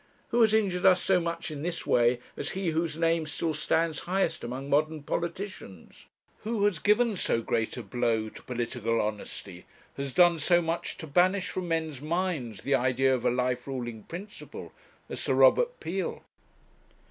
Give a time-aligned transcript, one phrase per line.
[0.29, 3.99] Who has injured us so much in this way as he whose name still stands
[3.99, 6.07] highest among modern politicians?
[6.39, 9.67] Who has given so great a blow to political honesty,
[9.97, 14.01] has done so much to banish from men's minds the idea of a life ruling
[14.01, 14.73] principle,
[15.07, 16.23] as Sir Robert Peel?